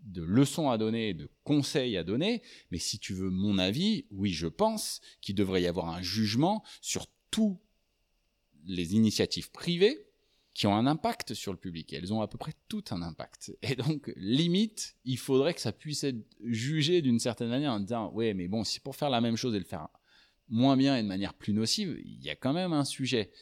[0.03, 4.33] de leçons à donner, de conseils à donner, mais si tu veux mon avis, oui,
[4.33, 7.59] je pense qu'il devrait y avoir un jugement sur tous
[8.65, 10.07] les initiatives privées
[10.55, 11.93] qui ont un impact sur le public.
[11.93, 13.57] elles ont à peu près tout un impact.
[13.63, 18.13] Et donc, limite, il faudrait que ça puisse être jugé d'une certaine manière en disant,
[18.13, 19.89] ouais, mais bon, si pour faire la même chose et le faire
[20.49, 23.33] moins bien et de manière plus nocive, il y a quand même un sujet.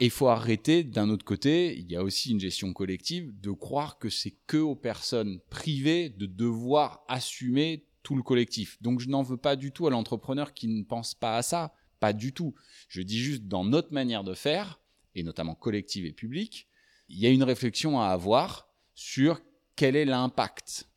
[0.00, 3.50] Et il faut arrêter, d'un autre côté, il y a aussi une gestion collective, de
[3.50, 8.80] croire que c'est que aux personnes privées de devoir assumer tout le collectif.
[8.80, 11.74] Donc je n'en veux pas du tout à l'entrepreneur qui ne pense pas à ça,
[11.98, 12.54] pas du tout.
[12.88, 14.80] Je dis juste dans notre manière de faire,
[15.16, 16.68] et notamment collective et publique,
[17.08, 19.40] il y a une réflexion à avoir sur
[19.74, 20.88] quel est l'impact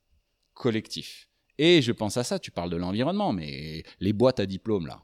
[0.54, 1.28] collectif.
[1.58, 5.04] Et je pense à ça, tu parles de l'environnement, mais les boîtes à diplôme là,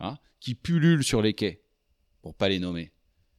[0.00, 1.62] hein, qui pullulent sur les quais,
[2.20, 2.92] pour pas les nommer,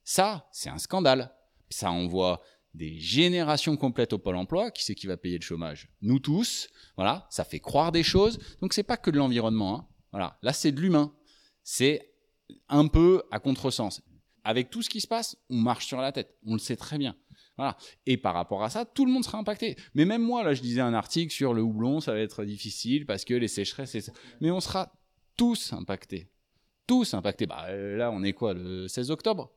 [0.10, 1.32] ça, c'est un scandale.
[1.70, 2.42] Ça envoie
[2.74, 4.72] des générations complètes au pôle emploi.
[4.72, 5.88] Qui c'est qui va payer le chômage?
[6.02, 6.68] Nous tous.
[6.96, 8.40] Voilà, ça fait croire des choses.
[8.60, 9.78] Donc c'est pas que de l'environnement.
[9.78, 9.88] Hein.
[10.12, 11.14] Voilà, là c'est de l'humain.
[11.64, 12.12] C'est
[12.70, 14.02] un peu à contresens.
[14.44, 16.36] Avec tout ce qui se passe, on marche sur la tête.
[16.44, 17.16] On le sait très bien.
[17.56, 17.78] Voilà.
[18.08, 19.78] Et par rapport à ça, tout le monde sera impacté.
[19.94, 23.06] Mais même moi, là, je disais un article sur le houblon, ça va être difficile
[23.06, 24.10] parce que les sécheresses,
[24.42, 24.92] mais on sera
[25.38, 26.32] tous impactés.
[26.88, 27.46] Tous impactés.
[27.46, 29.52] Bah, euh, là, on est quoi, le 16 octobre?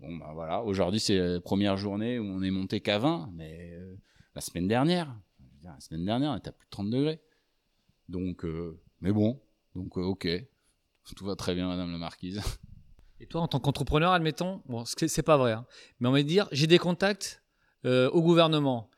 [0.00, 3.72] Bon, ben voilà, aujourd'hui c'est la première journée où on est monté qu'à 20, mais
[3.72, 3.96] euh,
[4.36, 5.12] la semaine dernière,
[5.64, 7.20] la semaine dernière, on était à plus de 30 degrés.
[8.08, 9.40] Donc, euh, mais bon,
[9.74, 10.28] donc euh, ok,
[11.16, 12.40] tout va très bien, Madame la Marquise.
[13.20, 15.66] Et toi, en tant qu'entrepreneur, admettons, bon, c'est pas vrai, hein,
[15.98, 17.42] mais on va dire, j'ai des contacts
[17.84, 18.90] au gouvernement.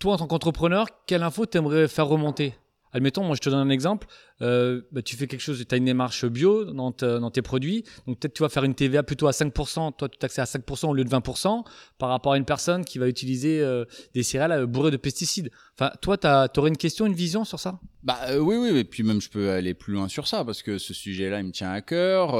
[0.00, 2.54] Toi, en tant qu'entrepreneur, quelle info t'aimerais faire remonter?
[2.92, 4.06] Admettons, moi je te donne un exemple,
[4.42, 8.18] euh, bah, tu fais quelque chose, tu as une démarche bio dans, tes produits, donc
[8.18, 10.94] peut-être tu vas faire une TVA plutôt à 5%, toi tu taxes à 5% au
[10.94, 11.64] lieu de 20%
[11.98, 15.50] par rapport à une personne qui va utiliser euh, des céréales euh, bourrées de pesticides.
[15.78, 16.26] Enfin, toi, tu
[16.60, 17.78] aurais une question, une vision sur ça?
[18.02, 20.78] Bah oui, oui, et puis même je peux aller plus loin sur ça parce que
[20.78, 22.32] ce sujet-là, il me tient à cœur.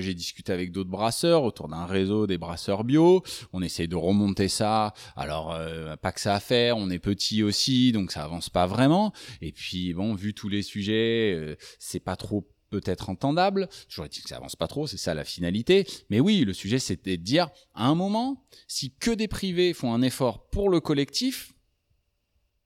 [0.00, 3.22] J'ai discuté avec d'autres brasseurs autour d'un réseau des brasseurs bio.
[3.52, 4.92] On essaie de remonter ça.
[5.16, 5.56] Alors,
[6.02, 9.12] pas que ça à faire, on est petit aussi, donc ça avance pas vraiment.
[9.40, 13.68] Et puis, bon, vu tous les sujets, euh, c'est pas trop peut-être entendable.
[13.88, 15.86] J'aurais dit que ça avance pas trop, c'est ça la finalité.
[16.10, 19.94] Mais oui, le sujet c'était de dire, à un moment, si que des privés font
[19.94, 21.52] un effort pour le collectif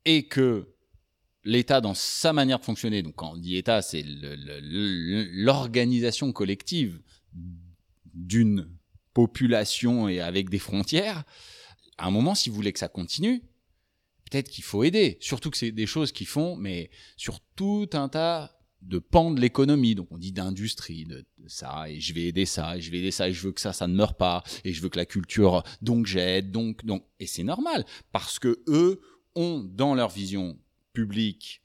[0.04, 0.74] et que
[1.44, 7.00] l'État dans sa manière de fonctionner, donc quand on dit État, c'est l'organisation collective
[8.14, 8.68] d'une
[9.14, 11.24] population et avec des frontières,
[11.98, 13.42] à un moment, si vous voulez que ça continue,
[14.32, 15.18] peut-être qu'il faut aider.
[15.20, 19.40] Surtout que c'est des choses qui font, mais sur tout un tas de pans de
[19.40, 19.94] l'économie.
[19.94, 23.10] Donc on dit d'industrie, de, ça, et je vais aider ça, et je vais aider
[23.10, 25.06] ça, et je veux que ça, ça ne meure pas, et je veux que la
[25.06, 29.00] culture, donc j'aide, donc, donc, et c'est normal, parce que eux
[29.34, 30.58] ont dans leur vision
[30.92, 31.61] publique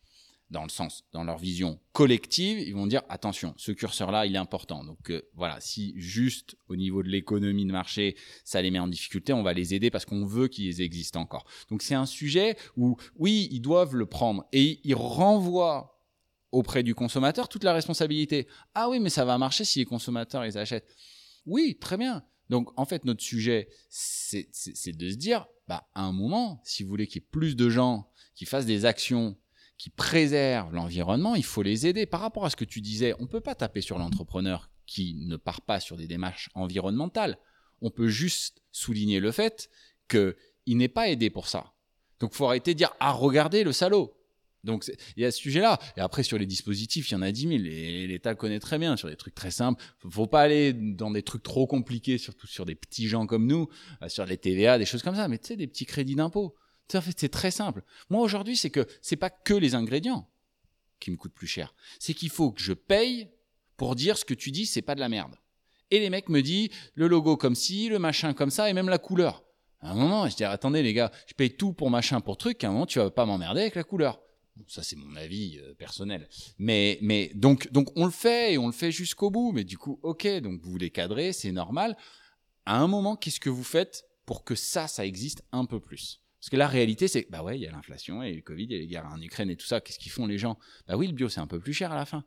[0.49, 4.39] dans le sens, dans leur vision collective, ils vont dire attention, ce curseur-là, il est
[4.39, 4.83] important.
[4.83, 8.87] Donc euh, voilà, si juste au niveau de l'économie de marché, ça les met en
[8.87, 11.45] difficulté, on va les aider parce qu'on veut qu'ils existent encore.
[11.69, 16.01] Donc c'est un sujet où oui, ils doivent le prendre et ils renvoient
[16.51, 18.47] auprès du consommateur toute la responsabilité.
[18.73, 20.95] Ah oui, mais ça va marcher si les consommateurs ils achètent.
[21.45, 22.23] Oui, très bien.
[22.49, 24.47] Donc en fait, notre sujet, c'est
[24.97, 27.69] de se dire, bah à un moment, si vous voulez qu'il y ait plus de
[27.69, 29.37] gens qui fassent des actions
[29.77, 32.05] qui préservent l'environnement, il faut les aider.
[32.05, 35.15] Par rapport à ce que tu disais, on ne peut pas taper sur l'entrepreneur qui
[35.15, 37.37] ne part pas sur des démarches environnementales.
[37.81, 39.69] On peut juste souligner le fait
[40.09, 41.73] qu'il n'est pas aidé pour ça.
[42.19, 44.17] Donc faut arrêter de dire Ah, regardez le salaud
[44.67, 44.85] donc
[45.15, 45.79] il y a ce sujet-là.
[45.95, 47.53] Et après sur les dispositifs, il y en a 10 000.
[47.65, 49.83] Et l'État connaît très bien sur des trucs très simples.
[50.09, 53.69] Faut pas aller dans des trucs trop compliqués, surtout sur des petits gens comme nous,
[54.03, 55.27] euh, sur les TVA, des choses comme ça.
[55.27, 56.55] Mais tu sais, des petits crédits d'impôt.
[56.93, 57.83] En fait, c'est très simple.
[58.09, 60.29] Moi, aujourd'hui, c'est que c'est pas que les ingrédients
[60.99, 61.73] qui me coûtent plus cher.
[61.99, 63.29] C'est qu'il faut que je paye
[63.75, 65.35] pour dire ce que tu dis, c'est pas de la merde.
[65.91, 68.89] Et les mecs me disent le logo comme ci, le machin comme ça, et même
[68.89, 69.43] la couleur.
[69.79, 72.63] À un moment, je dis attendez les gars, je paye tout pour machin pour truc,
[72.63, 74.19] à un moment tu vas pas m'emmerder avec la couleur.
[74.67, 76.27] ça c'est mon avis euh, personnel.
[76.57, 79.51] Mais mais donc donc on le fait et on le fait jusqu'au bout.
[79.51, 81.95] Mais du coup, ok, donc vous voulez cadrer, c'est normal.
[82.65, 86.21] À un moment, qu'est-ce que vous faites pour que ça, ça existe un peu plus?
[86.47, 88.71] Parce que la réalité, c'est bah ouais, il y a l'inflation, et le Covid, il
[88.71, 89.81] y a les guerres en Ukraine et tout ça.
[89.81, 90.57] Qu'est-ce qu'ils font les gens?
[90.87, 92.23] Bah oui, le bio, c'est un peu plus cher à la fin.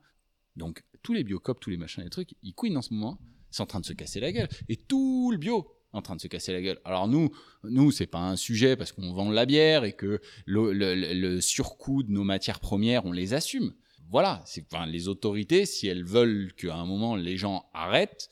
[0.55, 3.17] Donc, tous les biocopes, tous les machins, les trucs, ils couinent en ce moment.
[3.49, 4.47] C'est en train de se casser la gueule.
[4.69, 6.79] Et tout le bio en train de se casser la gueule.
[6.85, 7.31] Alors nous,
[7.63, 12.11] nous, c'est pas un sujet parce qu'on vend la bière et que le, surcoût de
[12.11, 13.73] nos matières premières, on les assume
[14.11, 14.43] voilà,
[14.87, 18.29] les autorités, si elles veulent qu'à un moment les gens arrêtent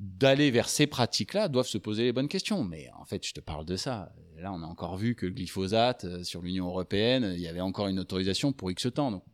[0.00, 2.64] d'aller vers ces pratiques-là, doivent se poser les bonnes questions.
[2.64, 4.12] Mais en fait, je te parle de ça.
[4.38, 7.60] Là, on a encore vu que le glyphosate euh, sur l'Union européenne, il y avait
[7.60, 9.10] encore une autorisation pour X temps.
[9.10, 9.24] Donc,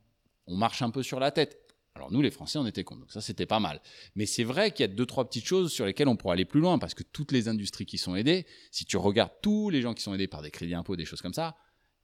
[0.48, 1.62] on marche un peu sur la tête.
[1.94, 3.02] Alors nous, les Français, on était contre.
[3.02, 3.80] Donc ça, c'était pas mal.
[4.16, 6.44] Mais c'est vrai qu'il y a deux, trois petites choses sur lesquelles on pourrait aller
[6.44, 9.80] plus loin, parce que toutes les industries qui sont aidées, si tu regardes tous les
[9.80, 11.56] gens qui sont aidés par des crédits impôts, des choses comme ça,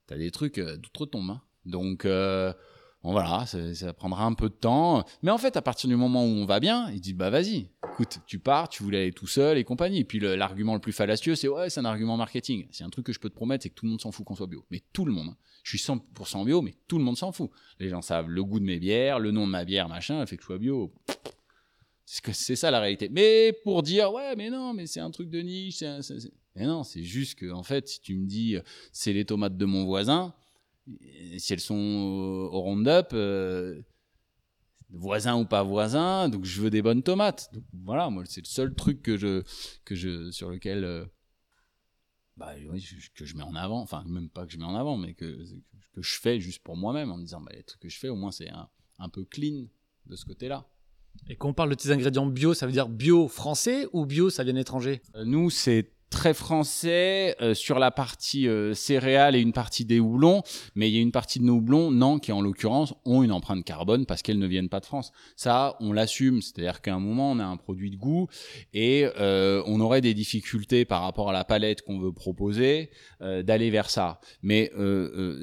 [0.09, 1.31] tu as des trucs euh, d'outre-tombe.
[1.31, 1.43] Hein.
[1.67, 2.55] Donc euh,
[3.03, 5.05] bon, voilà, ça, prendra un peu de temps.
[5.23, 7.69] Mais en fait, à partir du moment où on va bien, ils disent, bah vas-y,
[7.93, 10.01] écoute, tu pars, tu voulais aller tout seul et compagnie.
[10.01, 12.67] Et puis l'argument le, plus fallacieux, c'est ouais, c'est un argument marketing.
[12.71, 14.25] C'est un truc que je peux te promettre, c'est que tout le monde s'en fout
[14.25, 14.65] qu'on soit bio.
[14.71, 15.35] Mais tout le monde.
[15.65, 17.51] Je suis 100% bio, mais tout le monde s'en fout.
[17.79, 20.37] Les gens savent le goût de mes bières, le nom de ma bière, machin, fait
[20.37, 20.93] que je sois bio.
[22.05, 23.09] C'est ça la réalité.
[23.11, 25.83] Mais pour dire ouais, mais non, mais c'est un truc de niche.
[26.55, 28.61] Mais non, c'est juste que en fait, si tu me dis euh,
[28.93, 30.35] c'est les tomates de mon voisin,
[31.39, 33.81] si elles sont au au Roundup, euh,
[34.91, 37.49] voisin ou pas voisin, donc je veux des bonnes tomates.
[37.53, 39.43] Donc voilà, moi c'est le seul truc que je
[39.85, 41.05] que je sur lequel euh,
[42.37, 44.75] bah, oui, je- que je mets en avant, enfin même pas que je mets en
[44.77, 45.45] avant, mais que
[45.95, 48.09] que je fais juste pour moi-même en me disant bah, les trucs que je fais
[48.09, 48.69] au moins c'est un,
[48.99, 49.67] un peu clean
[50.07, 50.67] de ce côté-là.
[51.29, 54.31] Et quand on parle de tes ingrédients bio, ça veut dire bio français ou bio
[54.31, 59.41] ça vient d'étranger Euh, Nous, c'est très français euh, sur la partie euh, céréales et
[59.41, 60.43] une partie des houblons,
[60.75, 63.33] mais il y a une partie de nos houblons, non, qui en l'occurrence ont une
[63.33, 65.11] empreinte carbone parce qu'elles ne viennent pas de France.
[65.37, 68.29] Ça, on l'assume, c'est-à-dire qu'à un moment, on a un produit de goût
[68.75, 72.91] et euh, on aurait des difficultés par rapport à la palette qu'on veut proposer
[73.23, 74.21] euh, d'aller vers ça.
[74.43, 74.71] Mais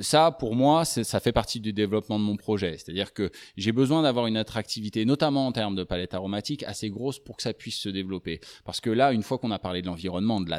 [0.01, 4.03] ça, pour moi, ça fait partie du développement de mon projet, c'est-à-dire que j'ai besoin
[4.03, 7.77] d'avoir une attractivité, notamment en termes de palette aromatique, assez grosse pour que ça puisse
[7.77, 8.39] se développer.
[8.65, 10.58] Parce que là, une fois qu'on a parlé de l'environnement, de la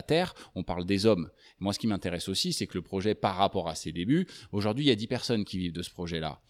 [0.55, 1.31] on parle des hommes.
[1.59, 4.85] Moi, ce qui m'intéresse aussi, c'est que le projet, par rapport à ses débuts, aujourd'hui,
[4.85, 6.41] il y a 10 personnes qui vivent de ce projet-là.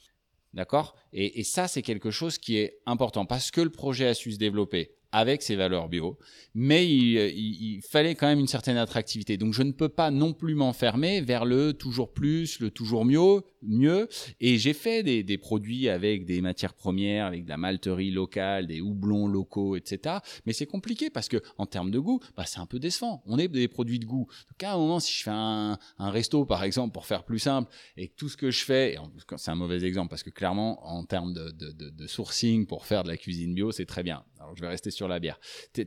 [0.52, 0.96] D'accord?
[1.12, 4.38] Et, ça, c'est quelque chose qui est important parce que le projet a su se
[4.38, 6.18] développer avec ses valeurs bio,
[6.54, 9.36] mais il fallait quand même une certaine attractivité.
[9.36, 13.42] Donc, je ne peux pas non plus m'enfermer vers le toujours plus, le toujours mieux,
[13.62, 14.08] mieux.
[14.40, 18.80] Et j'ai fait des, produits avec des matières premières, avec de la malterie locale, des
[18.80, 20.18] houblons locaux, etc.
[20.46, 23.22] Mais c'est compliqué parce que en termes de goût, bah, c'est un peu décevant.
[23.26, 24.26] On est des produits de goût.
[24.48, 27.38] Donc à un moment, si je fais un, un resto, par exemple, pour faire plus
[27.38, 28.96] simple, et tout ce que je fais,
[29.36, 33.16] c'est un mauvais exemple parce que clairement, en termes de, sourcing pour faire de la
[33.16, 34.24] cuisine bio, c'est très bien.
[34.38, 35.38] Alors je vais rester sur la bière.
[35.74, 35.86] Tu,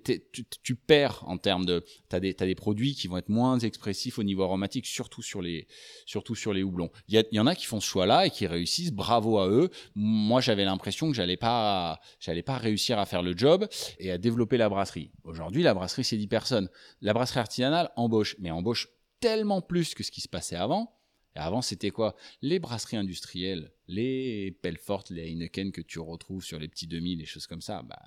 [0.63, 4.19] tu perds en termes de, t'as des, t'as des produits qui vont être moins expressifs
[4.19, 5.67] au niveau aromatique, surtout sur les,
[6.05, 6.91] surtout sur les houblons.
[7.07, 9.69] Il y, y en a qui font ce choix-là et qui réussissent, bravo à eux.
[9.95, 13.67] Moi, j'avais l'impression que j'allais pas, j'allais pas réussir à faire le job
[13.99, 15.12] et à développer la brasserie.
[15.23, 16.69] Aujourd'hui, la brasserie, c'est 10 personnes.
[17.02, 20.95] La brasserie artisanale embauche, mais embauche tellement plus que ce qui se passait avant.
[21.36, 22.15] Et avant, c'était quoi?
[22.41, 27.26] Les brasseries industrielles, les Pelfort, les Heineken que tu retrouves sur les petits 2000, les
[27.26, 27.82] choses comme ça.
[27.82, 27.99] Bah,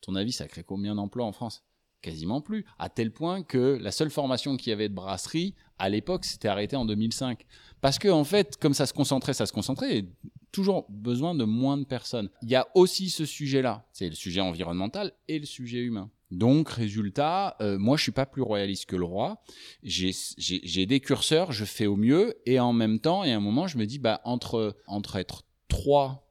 [0.00, 1.64] ton avis, ça crée combien d'emplois en France?
[2.02, 2.64] Quasiment plus.
[2.78, 6.48] À tel point que la seule formation qu'il y avait de brasserie, à l'époque, c'était
[6.48, 7.46] arrêté en 2005.
[7.80, 10.08] Parce que, en fait, comme ça se concentrait, ça se concentrait, et
[10.50, 12.28] toujours besoin de moins de personnes.
[12.42, 13.86] Il y a aussi ce sujet-là.
[13.92, 16.10] C'est le sujet environnemental et le sujet humain.
[16.32, 19.42] Donc, résultat, euh, moi, je suis pas plus royaliste que le roi.
[19.82, 23.66] J'ai des curseurs, je fais au mieux, et en même temps, et à un moment,
[23.66, 26.21] je me dis, bah, entre, entre être trois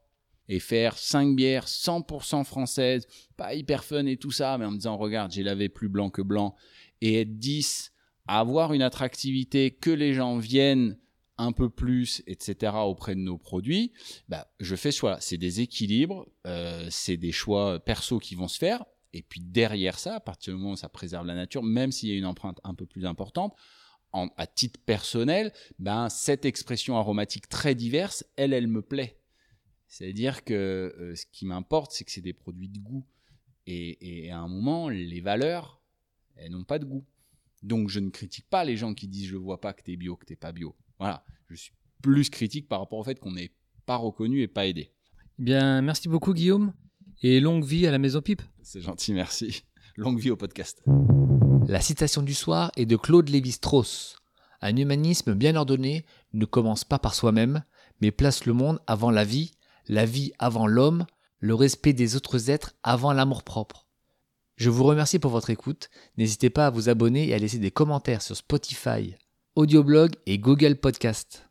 [0.52, 3.06] et faire cinq bières 100% françaises,
[3.38, 6.10] pas hyper fun et tout ça, mais en me disant, regarde, j'ai lavé plus blanc
[6.10, 6.54] que blanc,
[7.00, 7.90] et être 10,
[8.26, 10.98] avoir une attractivité, que les gens viennent
[11.38, 13.92] un peu plus, etc., auprès de nos produits,
[14.28, 15.16] bah, je fais ce choix.
[15.20, 18.84] C'est des équilibres, euh, c'est des choix perso qui vont se faire.
[19.14, 22.10] Et puis derrière ça, à partir du moment où ça préserve la nature, même s'il
[22.10, 23.54] y a une empreinte un peu plus importante,
[24.12, 29.18] en- à titre personnel, ben, cette expression aromatique très diverse, elle, elle me plaît.
[29.92, 30.54] C'est-à-dire que
[30.98, 33.04] euh, ce qui m'importe, c'est que c'est des produits de goût.
[33.66, 35.82] Et, et à un moment, les valeurs,
[36.34, 37.04] elles n'ont pas de goût.
[37.62, 40.16] Donc je ne critique pas les gens qui disent je vois pas que t'es bio,
[40.16, 40.74] que t'es pas bio.
[40.98, 43.52] Voilà, je suis plus critique par rapport au fait qu'on n'est
[43.84, 44.92] pas reconnu et pas aidé.
[45.38, 46.72] Eh Bien, merci beaucoup Guillaume
[47.22, 48.40] et longue vie à la Maison Pipe.
[48.62, 49.62] C'est gentil, merci.
[49.96, 50.82] Longue vie au podcast.
[51.68, 54.16] La citation du soir est de Claude Lévi-Strauss.
[54.62, 57.62] Un humanisme bien ordonné ne commence pas par soi-même,
[58.00, 59.52] mais place le monde avant la vie,
[59.88, 61.06] la vie avant l'homme,
[61.38, 63.86] le respect des autres êtres avant l'amour-propre.
[64.56, 65.90] Je vous remercie pour votre écoute.
[66.16, 69.14] N'hésitez pas à vous abonner et à laisser des commentaires sur Spotify,
[69.56, 71.48] Audioblog et Google Podcast.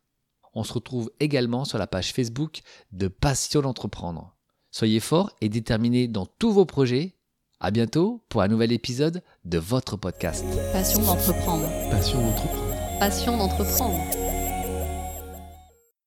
[0.53, 2.61] On se retrouve également sur la page Facebook
[2.91, 4.35] de Passion d'entreprendre.
[4.71, 7.15] Soyez forts et déterminés dans tous vos projets.
[7.59, 10.45] À bientôt pour un nouvel épisode de votre podcast.
[10.73, 11.67] Passion d'entreprendre.
[11.91, 12.99] Passion d'entreprendre.
[12.99, 14.20] Passion d'entreprendre.